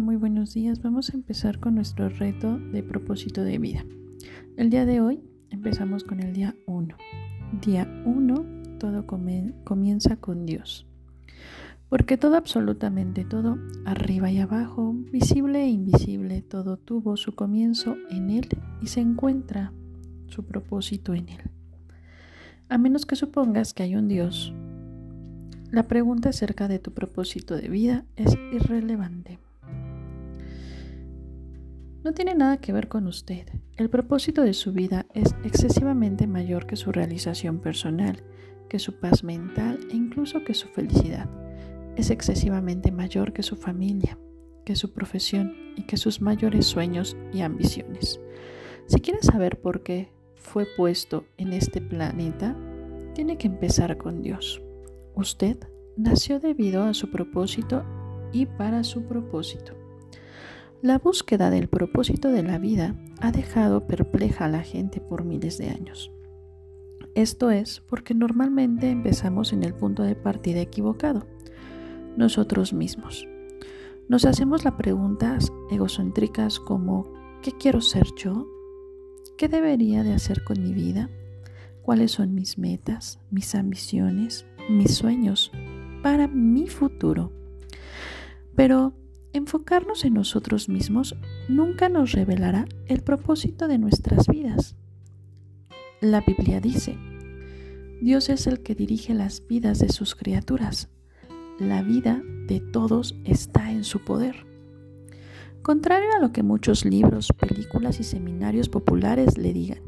[0.00, 0.80] Muy buenos días.
[0.80, 3.84] Vamos a empezar con nuestro reto de propósito de vida.
[4.56, 6.96] El día de hoy empezamos con el día 1.
[7.60, 10.86] Día 1, todo comienza con Dios.
[11.90, 18.30] Porque todo, absolutamente todo, arriba y abajo, visible e invisible, todo tuvo su comienzo en
[18.30, 18.48] Él
[18.80, 19.74] y se encuentra
[20.28, 21.42] su propósito en Él.
[22.70, 24.54] A menos que supongas que hay un Dios,
[25.70, 29.38] la pregunta acerca de tu propósito de vida es irrelevante.
[32.02, 33.46] No tiene nada que ver con usted.
[33.76, 38.24] El propósito de su vida es excesivamente mayor que su realización personal,
[38.70, 41.28] que su paz mental e incluso que su felicidad.
[41.96, 44.18] Es excesivamente mayor que su familia,
[44.64, 48.18] que su profesión y que sus mayores sueños y ambiciones.
[48.86, 52.56] Si quiere saber por qué fue puesto en este planeta,
[53.14, 54.62] tiene que empezar con Dios.
[55.14, 55.58] Usted
[55.98, 57.84] nació debido a su propósito
[58.32, 59.79] y para su propósito.
[60.82, 65.58] La búsqueda del propósito de la vida ha dejado perpleja a la gente por miles
[65.58, 66.10] de años.
[67.14, 71.26] Esto es porque normalmente empezamos en el punto de partida equivocado,
[72.16, 73.28] nosotros mismos.
[74.08, 78.46] Nos hacemos las preguntas egocéntricas como ¿qué quiero ser yo?
[79.36, 81.10] ¿Qué debería de hacer con mi vida?
[81.82, 85.52] ¿Cuáles son mis metas, mis ambiciones, mis sueños
[86.02, 87.32] para mi futuro.
[88.54, 88.94] Pero
[89.32, 91.16] enfocarnos en nosotros mismos
[91.48, 94.76] nunca nos revelará el propósito de nuestras vidas.
[96.00, 96.96] La Biblia dice,
[98.00, 100.88] Dios es el que dirige las vidas de sus criaturas.
[101.58, 104.46] La vida de todos está en su poder.
[105.62, 109.80] Contrario a lo que muchos libros, películas y seminarios populares le digan,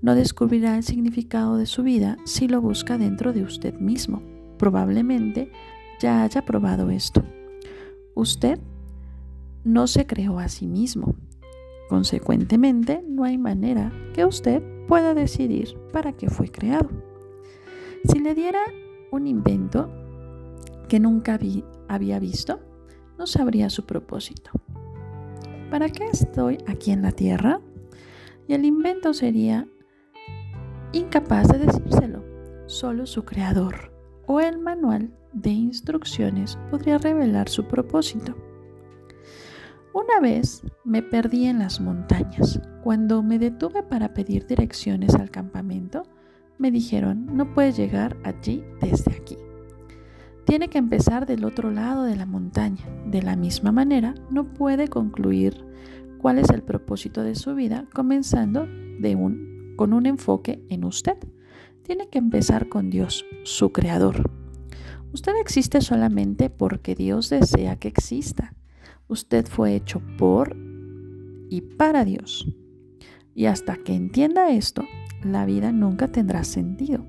[0.00, 4.22] no descubrirá el significado de su vida si lo busca dentro de usted mismo.
[4.56, 5.52] Probablemente
[6.00, 7.22] ya haya probado esto.
[8.14, 8.58] Usted
[9.64, 11.14] no se creó a sí mismo.
[11.88, 16.90] Consecuentemente, no hay manera que usted pueda decidir para qué fue creado.
[18.04, 18.60] Si le diera
[19.10, 19.90] un invento
[20.88, 21.38] que nunca
[21.88, 22.60] había visto,
[23.18, 24.50] no sabría su propósito.
[25.70, 27.60] ¿Para qué estoy aquí en la Tierra?
[28.48, 29.68] Y el invento sería
[30.92, 32.24] incapaz de decírselo.
[32.66, 38.34] Solo su creador o el manual de instrucciones podría revelar su propósito.
[39.92, 42.60] Una vez me perdí en las montañas.
[42.84, 46.04] Cuando me detuve para pedir direcciones al campamento,
[46.58, 49.36] me dijeron, no puedes llegar allí desde aquí.
[50.44, 52.84] Tiene que empezar del otro lado de la montaña.
[53.06, 55.64] De la misma manera, no puede concluir
[56.18, 58.68] cuál es el propósito de su vida comenzando
[59.76, 61.16] con un enfoque en usted.
[61.90, 64.30] Tiene que empezar con Dios, su creador.
[65.12, 68.54] Usted existe solamente porque Dios desea que exista.
[69.08, 70.56] Usted fue hecho por
[71.50, 72.46] y para Dios.
[73.34, 74.84] Y hasta que entienda esto,
[75.24, 77.04] la vida nunca tendrá sentido.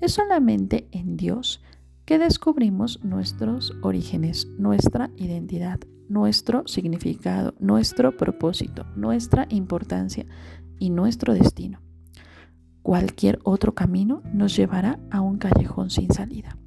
[0.00, 1.60] Es solamente en Dios
[2.04, 10.26] que descubrimos nuestros orígenes, nuestra identidad, nuestro significado, nuestro propósito, nuestra importancia
[10.78, 11.80] y nuestro destino.
[12.82, 16.58] Cualquier otro camino nos llevará a un callejón sin salida.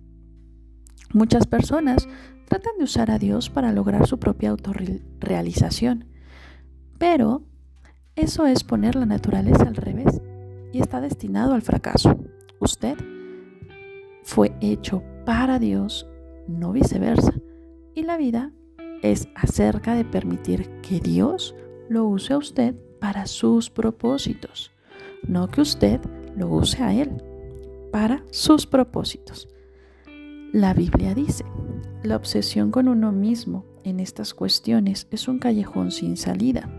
[1.13, 2.07] Muchas personas
[2.47, 6.05] tratan de usar a Dios para lograr su propia autorrealización,
[6.97, 7.43] pero
[8.15, 10.21] eso es poner la naturaleza al revés
[10.71, 12.17] y está destinado al fracaso.
[12.59, 12.97] Usted
[14.23, 16.07] fue hecho para Dios,
[16.47, 17.33] no viceversa,
[17.93, 18.51] y la vida
[19.01, 21.55] es acerca de permitir que Dios
[21.89, 24.74] lo use a usted para sus propósitos
[25.27, 25.99] no que usted
[26.35, 27.21] lo use a Él
[27.91, 29.47] para sus propósitos.
[30.51, 31.45] La Biblia dice,
[32.03, 36.69] la obsesión con uno mismo en estas cuestiones es un callejón sin salida.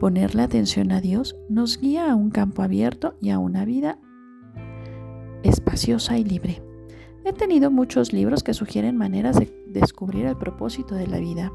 [0.00, 3.98] Ponerle atención a Dios nos guía a un campo abierto y a una vida
[5.42, 6.62] espaciosa y libre.
[7.24, 11.52] He tenido muchos libros que sugieren maneras de descubrir el propósito de la vida.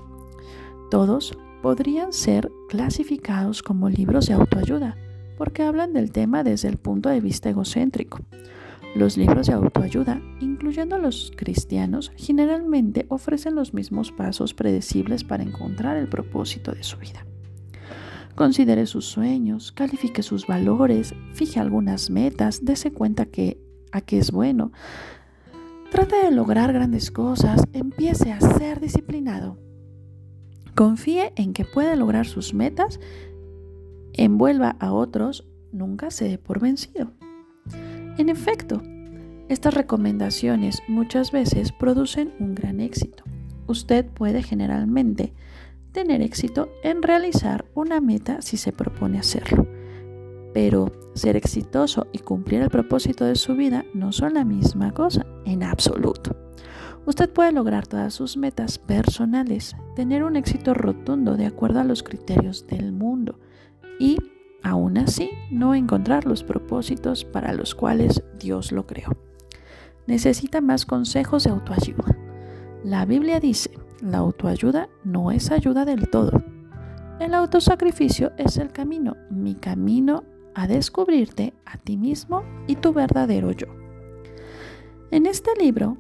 [0.92, 4.98] Todos podrían ser clasificados como libros de autoayuda,
[5.38, 8.20] porque hablan del tema desde el punto de vista egocéntrico.
[8.96, 15.98] Los libros de autoayuda, incluyendo los cristianos, generalmente ofrecen los mismos pasos predecibles para encontrar
[15.98, 17.26] el propósito de su vida.
[18.36, 23.60] Considere sus sueños, califique sus valores, fije algunas metas, dése cuenta que
[23.92, 24.72] a qué es bueno.
[25.92, 29.58] Trate de lograr grandes cosas, empiece a ser disciplinado.
[30.76, 33.00] Confíe en que puede lograr sus metas
[34.14, 37.12] envuelva a otros, nunca se dé por vencido.
[38.18, 38.82] En efecto,
[39.50, 43.24] estas recomendaciones muchas veces producen un gran éxito.
[43.66, 45.34] usted puede generalmente
[45.94, 49.68] tener éxito en realizar una meta si se propone hacerlo.
[50.54, 55.26] Pero ser exitoso y cumplir el propósito de su vida no son la misma cosa,
[55.46, 56.36] en absoluto.
[57.06, 62.04] Usted puede lograr todas sus metas personales, tener un éxito rotundo de acuerdo a los
[62.04, 63.40] criterios del mundo
[64.00, 64.18] y,
[64.64, 69.18] aún así, no encontrar los propósitos para los cuales Dios lo creó.
[70.08, 72.18] Necesita más consejos de autoayuda.
[72.84, 76.44] La Biblia dice, la autoayuda no es ayuda del todo.
[77.20, 80.26] El autosacrificio es el camino, mi camino
[80.56, 83.68] a descubrirte a ti mismo y tu verdadero yo.
[85.12, 85.98] En este libro,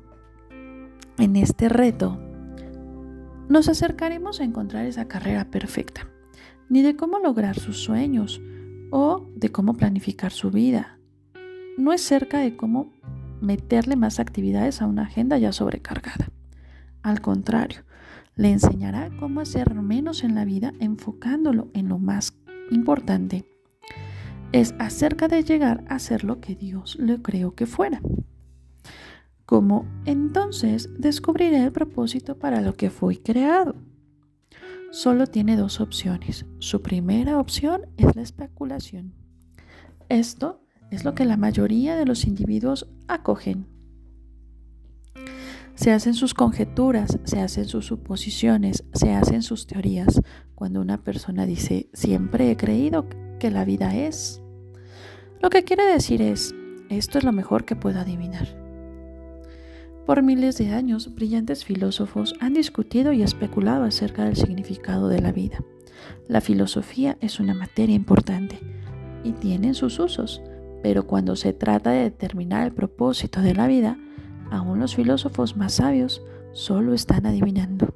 [1.17, 2.19] en este reto,
[3.47, 6.09] nos acercaremos a encontrar esa carrera perfecta,
[6.69, 8.41] ni de cómo lograr sus sueños
[8.91, 10.99] o de cómo planificar su vida.
[11.77, 12.91] No es cerca de cómo
[13.41, 16.29] meterle más actividades a una agenda ya sobrecargada.
[17.01, 17.81] Al contrario,
[18.35, 22.33] le enseñará cómo hacer menos en la vida enfocándolo en lo más
[22.71, 23.45] importante.
[24.51, 28.01] Es acerca de llegar a ser lo que Dios le creó que fuera.
[29.45, 33.75] Como entonces descubriré el propósito para lo que fui creado.
[34.93, 36.45] Solo tiene dos opciones.
[36.59, 39.13] Su primera opción es la especulación.
[40.07, 40.61] Esto
[40.91, 43.73] es lo que la mayoría de los individuos acogen
[45.75, 50.21] se hacen sus conjeturas, se hacen sus suposiciones, se hacen sus teorías.
[50.53, 53.07] Cuando una persona dice, siempre he creído
[53.39, 54.41] que la vida es.
[55.41, 56.53] Lo que quiere decir es,
[56.89, 58.62] esto es lo mejor que puedo adivinar.
[60.05, 65.31] Por miles de años, brillantes filósofos han discutido y especulado acerca del significado de la
[65.31, 65.63] vida.
[66.27, 68.59] La filosofía es una materia importante
[69.23, 70.41] y tiene sus usos,
[70.81, 73.97] pero cuando se trata de determinar el propósito de la vida,
[74.51, 76.21] aún los filósofos más sabios
[76.51, 77.95] solo están adivinando.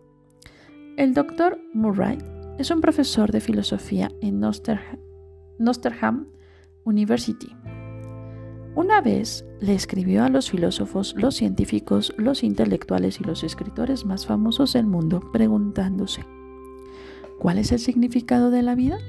[0.96, 2.20] El doctor Murray
[2.58, 6.28] es un profesor de filosofía en Nosterham
[6.86, 7.54] University.
[8.78, 14.28] Una vez le escribió a los filósofos, los científicos, los intelectuales y los escritores más
[14.28, 16.24] famosos del mundo preguntándose,
[17.40, 19.00] ¿cuál es el significado de la vida?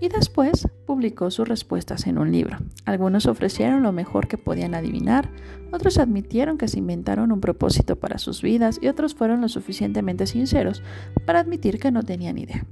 [0.00, 2.58] y después publicó sus respuestas en un libro.
[2.84, 5.30] Algunos ofrecieron lo mejor que podían adivinar,
[5.72, 10.28] otros admitieron que se inventaron un propósito para sus vidas y otros fueron lo suficientemente
[10.28, 10.84] sinceros
[11.24, 12.66] para admitir que no tenían idea.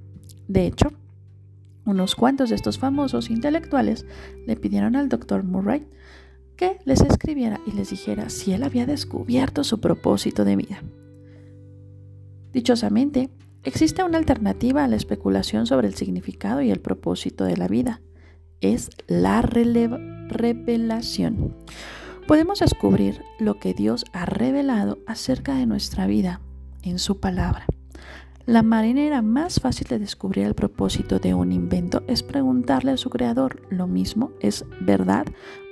[0.46, 0.93] De hecho,
[1.87, 4.06] unos cuantos de estos famosos intelectuales
[4.46, 5.87] le pidieron al doctor Murray
[6.56, 10.82] que les escribiera y les dijera si él había descubierto su propósito de vida.
[12.52, 13.30] Dichosamente,
[13.64, 18.02] Existe una alternativa a la especulación sobre el significado y el propósito de la vida.
[18.60, 19.40] Es la
[20.28, 21.56] revelación.
[22.28, 26.42] Podemos descubrir lo que Dios ha revelado acerca de nuestra vida
[26.82, 27.64] en su palabra.
[28.46, 33.08] La manera más fácil de descubrir el propósito de un invento es preguntarle a su
[33.08, 33.62] creador.
[33.70, 35.25] Lo mismo es verdad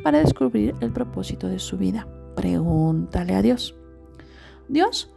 [0.02, 2.08] para descubrir el propósito de su vida.
[2.34, 3.74] Pregúntale a Dios.
[4.70, 5.12] Dios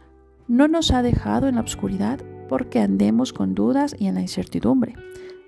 [0.48, 4.94] no nos ha dejado en la oscuridad porque andemos con dudas y en la incertidumbre.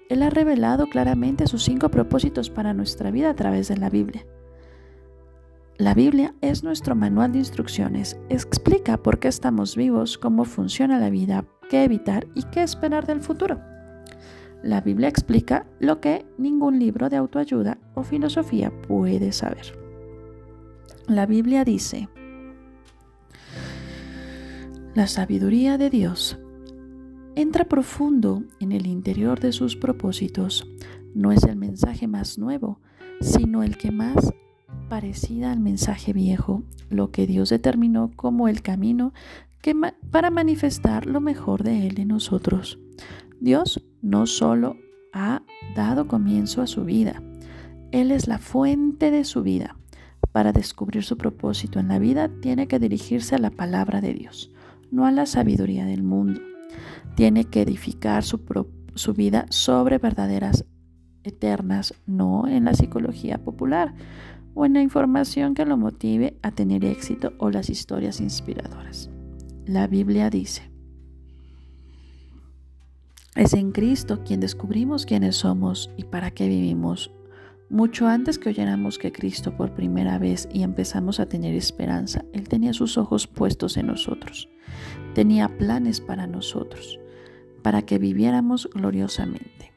[0.09, 4.25] Él ha revelado claramente sus cinco propósitos para nuestra vida a través de la Biblia.
[5.77, 8.19] La Biblia es nuestro manual de instrucciones.
[8.31, 13.21] Explica por qué estamos vivos, cómo funciona la vida, qué evitar y qué esperar del
[13.21, 13.61] futuro.
[14.63, 19.79] La Biblia explica lo que ningún libro de autoayuda o filosofía puede saber.
[21.07, 22.09] La Biblia dice,
[24.95, 26.39] la sabiduría de Dios
[27.37, 30.67] entra profundo en el interior de sus propósitos.
[31.15, 32.81] No es el mensaje más nuevo,
[33.21, 34.35] sino el que más
[34.89, 39.13] parecida al mensaje viejo, lo que Dios determinó como el camino
[40.11, 42.79] para manifestar lo mejor de Él en nosotros.
[43.41, 44.77] Dios no solo
[45.13, 45.43] ha
[45.75, 47.23] dado comienzo a su vida,
[47.93, 49.77] Él es la fuente de su vida.
[50.33, 54.51] Para descubrir su propósito en la vida tiene que dirigirse a la palabra de Dios,
[54.91, 56.41] no a la sabiduría del mundo
[57.19, 58.39] tiene que edificar su,
[59.13, 60.65] vida sobre verdaderas
[61.25, 63.93] eternas, no en la psicología popular
[64.55, 69.11] o en la información que lo motive a tener éxito o las historias inspiradoras.
[69.69, 70.63] La Biblia dice,
[73.37, 77.13] es en Cristo quien descubrimos quiénes somos y para qué vivimos.
[77.69, 82.49] Mucho antes que oyéramos que Cristo por primera vez y empezamos a tener esperanza, Él
[82.49, 84.49] tenía sus ojos puestos en nosotros.
[85.15, 86.99] Tenía planes para nosotros
[87.63, 89.75] para que viviéramos gloriosamente,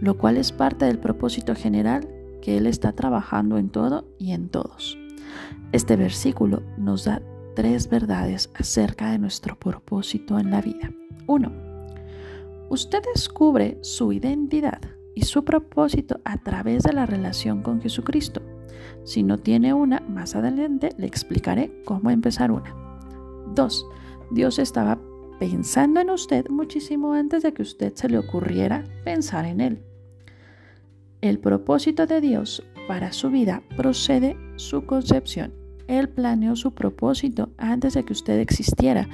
[0.00, 2.08] lo cual es parte del propósito general
[2.40, 4.96] que Él está trabajando en todo y en todos.
[5.72, 7.20] Este versículo nos da
[7.56, 10.92] tres verdades acerca de nuestro propósito en la vida.
[11.26, 11.52] 1.
[12.68, 14.80] Usted descubre su identidad
[15.14, 18.42] y su propósito a través de la relación con Jesucristo.
[19.04, 22.74] Si no tiene una, más adelante le explicaré cómo empezar una.
[23.54, 23.86] 2.
[24.32, 25.00] Dios estaba
[25.40, 29.82] pensando en usted muchísimo antes de que usted se le ocurriera pensar en él.
[31.22, 35.65] El propósito de Dios para su vida procede su concepción.
[35.88, 39.08] Él planeó su propósito antes de que usted existiera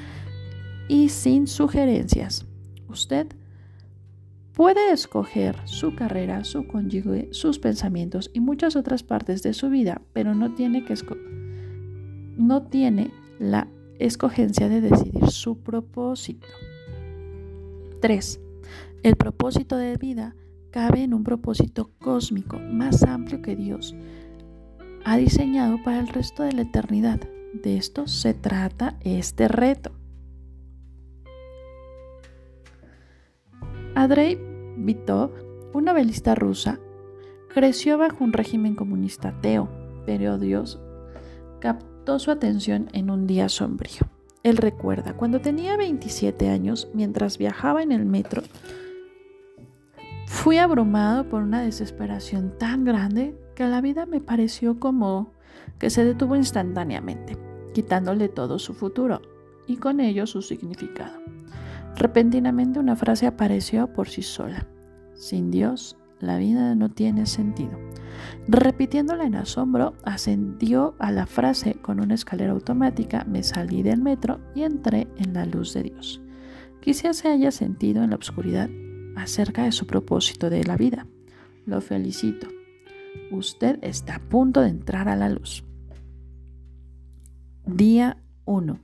[0.88, 2.47] y sin sugerencias.
[2.88, 3.26] Usted
[4.52, 10.02] puede escoger su carrera, su cónyuge, sus pensamientos y muchas otras partes de su vida,
[10.12, 10.95] pero no tiene, que
[12.37, 16.47] no tiene la escogencia de decidir su propósito.
[18.00, 18.41] 3.
[19.02, 20.35] El propósito de vida
[20.71, 23.95] cabe en un propósito cósmico más amplio que Dios
[25.05, 27.21] ha diseñado para el resto de la eternidad.
[27.53, 29.93] De esto se trata este reto.
[33.95, 34.39] Andrei
[34.77, 35.31] Vitov,
[35.75, 36.81] un novelista rusa,
[37.53, 39.69] creció bajo un régimen comunista ateo,
[40.07, 40.81] pero Dios
[41.61, 44.09] captó su atención en un día sombrío.
[44.43, 48.43] Él recuerda, cuando tenía 27 años, mientras viajaba en el metro,
[50.33, 55.33] Fui abrumado por una desesperación tan grande que la vida me pareció como
[55.79, 57.37] que se detuvo instantáneamente,
[57.75, 59.23] quitándole todo su futuro
[59.67, 61.21] y con ello su significado.
[61.97, 64.67] Repentinamente una frase apareció por sí sola.
[65.15, 67.79] Sin Dios, la vida no tiene sentido.
[68.49, 74.41] Repitiéndola en asombro, ascendió a la frase con una escalera automática, me salí del metro
[74.55, 76.21] y entré en la luz de Dios.
[76.81, 78.71] Quizás se haya sentido en la oscuridad
[79.17, 81.07] acerca de su propósito de la vida.
[81.67, 82.49] Lo felicito.
[83.31, 85.64] Usted está a punto de entrar a la luz.
[87.66, 88.78] Día 1.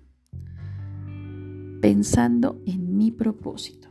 [1.81, 3.88] Pensando en mi propósito.